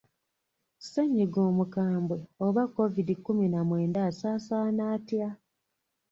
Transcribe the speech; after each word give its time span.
Ssennyiga 0.79 1.39
omukambwe 1.49 2.17
oba 2.45 2.63
Kovidi 2.73 3.13
kkumi 3.17 3.45
na 3.53 3.61
mwenda 3.67 3.99
asaasaana 4.09 4.81
atya? 4.95 5.27